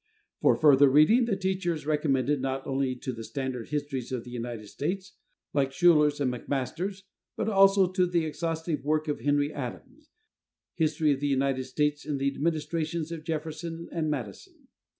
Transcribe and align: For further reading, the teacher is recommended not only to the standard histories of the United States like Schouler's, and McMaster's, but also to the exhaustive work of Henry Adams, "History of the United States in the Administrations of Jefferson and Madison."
For 0.41 0.55
further 0.55 0.89
reading, 0.89 1.25
the 1.25 1.35
teacher 1.35 1.75
is 1.75 1.85
recommended 1.85 2.41
not 2.41 2.65
only 2.65 2.95
to 2.95 3.13
the 3.13 3.23
standard 3.23 3.67
histories 3.69 4.11
of 4.11 4.23
the 4.23 4.31
United 4.31 4.65
States 4.65 5.13
like 5.53 5.71
Schouler's, 5.71 6.19
and 6.19 6.33
McMaster's, 6.33 7.03
but 7.37 7.47
also 7.47 7.85
to 7.91 8.07
the 8.07 8.25
exhaustive 8.25 8.83
work 8.83 9.07
of 9.07 9.21
Henry 9.21 9.53
Adams, 9.53 10.09
"History 10.73 11.11
of 11.11 11.19
the 11.19 11.27
United 11.27 11.65
States 11.65 12.03
in 12.03 12.17
the 12.17 12.33
Administrations 12.33 13.11
of 13.11 13.23
Jefferson 13.23 13.89
and 13.91 14.09
Madison." 14.09 14.69